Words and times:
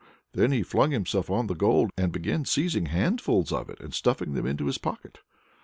then 0.33 0.51
he 0.51 0.63
flung 0.63 0.89
himself 0.89 1.29
on 1.29 1.45
the 1.45 1.53
gold, 1.53 1.91
and 1.95 2.11
began 2.11 2.43
seizing 2.43 2.87
handfuls 2.87 3.51
of 3.51 3.69
it 3.69 3.79
and 3.79 3.93
stuffing 3.93 4.33
them 4.33 4.47
into 4.47 4.65
his 4.65 4.79
pocket. 4.79 5.19